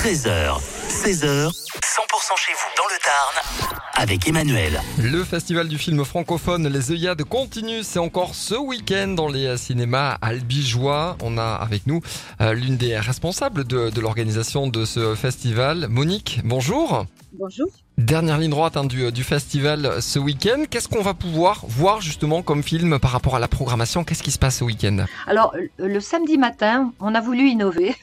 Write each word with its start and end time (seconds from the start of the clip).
13h, 0.00 0.56
16h, 0.88 1.50
100% 1.50 1.52
chez 2.38 2.54
vous 2.54 2.70
dans 2.74 2.88
le 2.88 2.98
Tarn 3.04 3.80
avec 3.96 4.26
Emmanuel. 4.26 4.80
Le 4.98 5.22
festival 5.24 5.68
du 5.68 5.76
film 5.76 6.06
francophone 6.06 6.66
Les 6.68 6.90
œillades 6.90 7.22
continue, 7.24 7.82
c'est 7.82 7.98
encore 7.98 8.34
ce 8.34 8.54
week-end 8.54 9.08
dans 9.08 9.28
les 9.28 9.58
cinémas 9.58 10.16
albigeois. 10.22 11.18
On 11.22 11.36
a 11.36 11.52
avec 11.52 11.86
nous 11.86 12.00
euh, 12.40 12.54
l'une 12.54 12.78
des 12.78 12.98
responsables 12.98 13.64
de, 13.64 13.90
de 13.90 14.00
l'organisation 14.00 14.68
de 14.68 14.86
ce 14.86 15.14
festival, 15.14 15.88
Monique. 15.90 16.40
Bonjour. 16.44 17.04
Bonjour. 17.34 17.66
Dernière 17.98 18.38
ligne 18.38 18.52
droite 18.52 18.78
hein, 18.78 18.84
du, 18.84 19.12
du 19.12 19.22
festival 19.22 20.00
ce 20.00 20.18
week-end. 20.18 20.64
Qu'est-ce 20.70 20.88
qu'on 20.88 21.02
va 21.02 21.12
pouvoir 21.12 21.60
voir 21.68 22.00
justement 22.00 22.40
comme 22.40 22.62
film 22.62 22.98
par 22.98 23.10
rapport 23.10 23.36
à 23.36 23.38
la 23.38 23.48
programmation? 23.48 24.02
Qu'est-ce 24.02 24.22
qui 24.22 24.30
se 24.30 24.38
passe 24.38 24.60
ce 24.60 24.64
week-end? 24.64 25.04
Alors, 25.26 25.54
le 25.76 26.00
samedi 26.00 26.38
matin, 26.38 26.90
on 27.00 27.14
a 27.14 27.20
voulu 27.20 27.50
innover. 27.50 27.94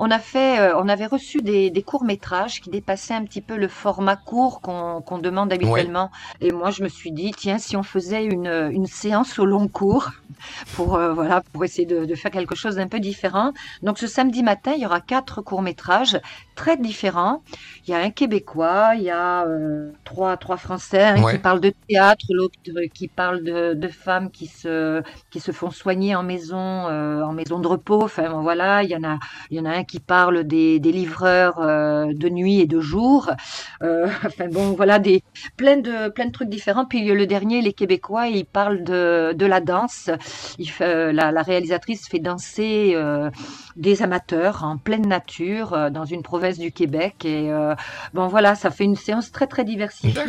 On 0.00 0.10
a 0.10 0.18
fait, 0.20 0.60
euh, 0.60 0.76
on 0.78 0.88
avait 0.88 1.06
reçu 1.06 1.38
des, 1.42 1.70
des 1.70 1.82
courts 1.82 2.04
métrages 2.04 2.60
qui 2.60 2.70
dépassaient 2.70 3.14
un 3.14 3.24
petit 3.24 3.40
peu 3.42 3.56
le 3.56 3.68
format 3.68 4.16
court 4.16 4.60
qu'on 4.60 5.18
demande 5.18 5.52
habituellement. 5.52 6.10
Et 6.40 6.52
moi, 6.52 6.70
je 6.70 6.82
me 6.84 6.88
suis 6.88 7.10
dit, 7.12 7.32
tiens, 7.36 7.58
si 7.58 7.76
on 7.76 7.82
faisait 7.82 8.24
une, 8.24 8.46
une 8.72 8.86
séance 8.86 9.38
au 9.38 9.44
long 9.44 9.68
cours 9.68 10.10
pour 10.72 10.94
euh, 10.96 11.12
voilà, 11.12 11.42
pour 11.52 11.64
essayer 11.64 11.86
de, 11.86 12.04
de 12.04 12.14
faire 12.14 12.30
quelque 12.30 12.54
chose 12.54 12.76
d'un 12.76 12.88
peu 12.88 13.00
différent. 13.00 13.52
Donc, 13.82 13.98
ce 13.98 14.06
samedi 14.06 14.42
matin, 14.42 14.72
il 14.76 14.82
y 14.82 14.86
aura 14.86 15.00
quatre 15.00 15.42
courts 15.42 15.62
métrages 15.62 16.18
très 16.54 16.76
différents. 16.76 17.42
Il 17.86 17.90
y 17.90 17.94
a 17.94 17.98
un 17.98 18.10
québécois, 18.10 18.92
il 18.96 19.02
y 19.02 19.10
a 19.10 19.44
euh, 19.46 19.90
trois 20.04 20.36
trois 20.36 20.56
français, 20.56 21.02
un 21.04 21.22
Ouais. 21.22 21.32
qui 21.32 21.38
parle 21.38 21.60
de 21.60 21.72
théâtre, 21.88 22.24
l'autre 22.30 22.54
qui 22.94 23.08
parle 23.08 23.42
de, 23.42 23.74
de 23.74 23.88
femmes 23.88 24.30
qui 24.30 24.46
se 24.46 25.02
qui 25.30 25.40
se 25.40 25.52
font 25.52 25.70
soigner 25.70 26.14
en 26.14 26.22
maison 26.22 26.58
en 26.58 27.32
maison 27.32 27.58
de 27.60 27.66
repos. 27.68 28.02
Enfin 28.04 28.28
voilà, 28.42 28.82
il 28.82 28.90
y 28.90 28.96
en 28.96 29.04
a 29.04 29.18
il 29.50 29.56
y 29.56 29.60
en 29.60 29.64
a 29.64 29.70
un 29.70 29.84
qui 29.88 30.00
parle 30.00 30.44
des, 30.44 30.78
des 30.78 30.92
livreurs 30.92 31.58
euh, 31.60 32.06
de 32.14 32.28
nuit 32.28 32.60
et 32.60 32.66
de 32.66 32.80
jour. 32.80 33.30
Euh, 33.82 34.08
enfin 34.26 34.48
bon, 34.48 34.72
voilà 34.72 34.98
des 34.98 35.22
plein 35.56 35.78
de 35.78 36.08
plein 36.10 36.26
de 36.26 36.32
trucs 36.32 36.48
différents. 36.48 36.84
Puis 36.84 37.04
le 37.04 37.26
dernier, 37.26 37.62
les 37.62 37.72
Québécois, 37.72 38.28
ils 38.28 38.44
parlent 38.44 38.84
de 38.84 39.32
de 39.36 39.46
la 39.46 39.60
danse. 39.60 40.10
Il 40.58 40.70
fait, 40.70 40.84
euh, 40.84 41.12
la, 41.12 41.32
la 41.32 41.42
réalisatrice 41.42 42.08
fait 42.08 42.20
danser 42.20 42.96
des 43.76 44.02
amateurs 44.02 44.64
en 44.64 44.76
pleine 44.76 45.06
nature 45.06 45.90
dans 45.90 46.04
une 46.04 46.22
province 46.22 46.58
du 46.58 46.72
Québec. 46.72 47.24
Et 47.24 47.50
euh, 47.50 47.74
bon 48.14 48.26
voilà, 48.28 48.54
ça 48.54 48.70
fait 48.70 48.84
une 48.84 48.96
séance 48.96 49.30
très 49.32 49.46
très 49.46 49.64
diversifiée. 49.64 50.22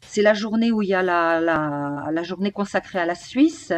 C'est 0.00 0.22
la 0.22 0.34
journée 0.34 0.72
où 0.72 0.82
il 0.82 0.88
y 0.88 0.94
a 0.94 1.02
la, 1.02 1.40
la, 1.40 2.04
la 2.10 2.22
journée 2.22 2.52
consacrée 2.52 2.98
à 2.98 3.06
la 3.06 3.14
Suisse. 3.14 3.72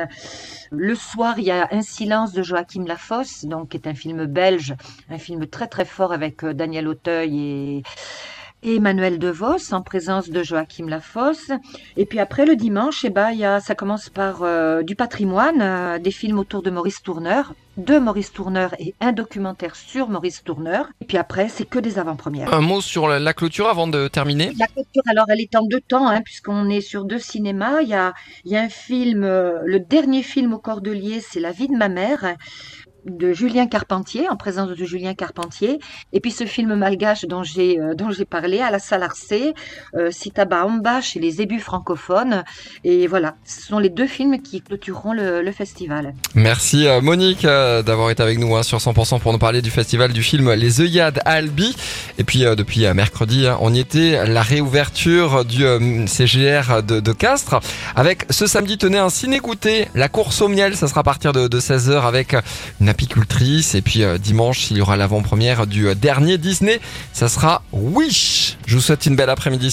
Le 0.70 0.94
soir, 0.94 1.38
il 1.38 1.44
y 1.44 1.50
a 1.50 1.68
Un 1.70 1.82
silence 1.82 2.32
de 2.32 2.42
Joachim 2.42 2.84
Lafosse, 2.86 3.44
donc 3.44 3.70
qui 3.70 3.76
est 3.76 3.86
un 3.88 3.94
film 3.94 4.26
belge, 4.26 4.74
un 5.08 5.18
film 5.24 5.46
très 5.46 5.68
très 5.74 5.86
fort 5.86 6.12
avec 6.12 6.44
euh, 6.44 6.52
Daniel 6.52 6.86
Auteuil 6.86 7.32
et, 7.40 7.82
et 8.62 8.76
Emmanuel 8.76 9.18
DeVos 9.18 9.72
en 9.72 9.82
présence 9.82 10.28
de 10.28 10.42
Joachim 10.42 10.86
Lafosse. 10.88 11.50
Et 11.96 12.04
puis 12.06 12.18
après 12.18 12.44
le 12.44 12.56
dimanche, 12.56 13.04
eh 13.04 13.10
ben, 13.10 13.30
y 13.30 13.44
a, 13.44 13.60
ça 13.60 13.74
commence 13.74 14.08
par 14.10 14.42
euh, 14.42 14.82
du 14.82 14.94
patrimoine, 14.96 15.60
euh, 15.62 15.98
des 15.98 16.10
films 16.10 16.38
autour 16.38 16.62
de 16.62 16.70
Maurice 16.70 17.02
Tourneur, 17.02 17.54
de 17.76 17.98
Maurice 17.98 18.32
Tourneur 18.32 18.70
et 18.78 18.94
un 19.00 19.12
documentaire 19.12 19.74
sur 19.74 20.08
Maurice 20.08 20.44
Tourneur. 20.44 20.88
Et 21.00 21.06
puis 21.06 21.18
après, 21.18 21.48
c'est 21.48 21.68
que 21.68 21.80
des 21.80 21.98
avant-premières. 21.98 22.54
Un 22.54 22.60
mot 22.60 22.80
sur 22.80 23.08
la, 23.08 23.18
la 23.18 23.34
clôture 23.34 23.68
avant 23.68 23.88
de 23.88 24.06
terminer 24.08 24.52
La 24.58 24.66
clôture, 24.66 25.02
alors 25.10 25.26
elle 25.28 25.40
est 25.40 25.56
en 25.56 25.64
deux 25.66 25.80
temps, 25.80 26.06
hein, 26.08 26.20
puisqu'on 26.22 26.68
est 26.70 26.80
sur 26.80 27.04
deux 27.04 27.18
cinémas. 27.18 27.80
Il 27.82 27.88
y 27.88 27.94
a, 27.94 28.14
y 28.44 28.56
a 28.56 28.60
un 28.60 28.68
film, 28.68 29.24
euh, 29.24 29.58
le 29.64 29.80
dernier 29.80 30.22
film 30.22 30.52
au 30.54 30.58
Cordelier, 30.58 31.20
c'est 31.20 31.40
La 31.40 31.50
vie 31.50 31.68
de 31.68 31.76
ma 31.76 31.88
mère 31.88 32.36
de 33.06 33.32
Julien 33.32 33.66
Carpentier, 33.66 34.28
en 34.28 34.36
présence 34.36 34.70
de 34.70 34.84
Julien 34.84 35.14
Carpentier. 35.14 35.78
Et 36.12 36.20
puis 36.20 36.30
ce 36.30 36.44
film 36.44 36.74
malgache 36.74 37.24
dont 37.24 37.42
j'ai 37.42 37.78
euh, 37.78 37.94
dont 37.94 38.10
j'ai 38.10 38.24
parlé 38.24 38.60
à 38.60 38.70
la 38.70 38.78
salle 38.78 39.02
Arcé, 39.02 39.54
euh, 39.94 40.10
Sitabaamba 40.10 41.00
chez 41.00 41.20
les 41.20 41.42
ébus 41.42 41.60
francophones. 41.60 42.44
Et 42.84 43.06
voilà, 43.06 43.34
ce 43.44 43.62
sont 43.62 43.78
les 43.78 43.90
deux 43.90 44.06
films 44.06 44.40
qui 44.40 44.60
clôtureront 44.60 45.12
le, 45.12 45.52
festival. 45.54 46.14
Merci 46.34 46.88
euh, 46.88 47.00
Monique 47.00 47.44
euh, 47.44 47.82
d'avoir 47.82 48.10
été 48.10 48.22
avec 48.22 48.38
nous 48.38 48.56
hein, 48.56 48.64
sur 48.64 48.78
100% 48.78 49.20
pour 49.20 49.32
nous 49.32 49.38
parler 49.38 49.62
du 49.62 49.70
festival 49.70 50.12
du 50.12 50.22
film 50.22 50.52
Les 50.52 50.80
œillades 50.80 51.20
à 51.24 51.32
Albi. 51.32 51.76
Et 52.18 52.24
puis 52.24 52.40
depuis 52.40 52.92
mercredi, 52.92 53.46
hein, 53.46 53.56
on 53.60 53.72
y 53.72 53.78
était, 53.78 54.26
la 54.26 54.42
réouverture 54.42 55.44
du 55.44 55.64
CGR 56.06 56.82
de, 56.82 57.12
Castres. 57.12 57.60
Avec 57.94 58.26
ce 58.30 58.46
samedi, 58.46 58.78
tenez 58.78 58.98
un 58.98 59.10
ciné-goûter, 59.10 59.86
la 59.94 60.08
course 60.08 60.40
au 60.42 60.48
miel, 60.48 60.76
ça 60.76 60.88
sera 60.88 61.00
à 61.00 61.04
partir 61.04 61.32
de, 61.32 61.46
de 61.46 61.60
16h 61.60 62.02
avec 62.02 62.34
une 62.80 62.88
Et 63.74 63.82
puis 63.82 64.02
euh, 64.02 64.18
dimanche, 64.18 64.70
il 64.70 64.78
y 64.78 64.80
aura 64.80 64.96
l'avant-première 64.96 65.66
du 65.66 65.88
euh, 65.88 65.94
dernier 65.94 66.38
Disney, 66.38 66.80
ça 67.12 67.28
sera 67.28 67.62
Wish. 67.72 68.56
Je 68.66 68.76
vous 68.76 68.80
souhaite 68.80 69.06
une 69.06 69.16
belle 69.16 69.30
après-midi. 69.30 69.70